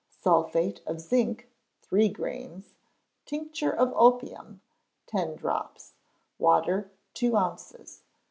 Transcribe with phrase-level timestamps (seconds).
[0.19, 1.47] Sulphate of zinc,
[1.83, 2.73] three grains;
[3.27, 4.59] tincture of opium,
[5.05, 5.93] ten drops;
[6.39, 8.01] water, two ounces.